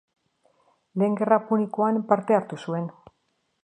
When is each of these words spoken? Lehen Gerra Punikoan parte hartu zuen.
Lehen 1.01 1.19
Gerra 1.21 1.39
Punikoan 1.51 2.01
parte 2.13 2.39
hartu 2.41 2.63
zuen. 2.67 2.93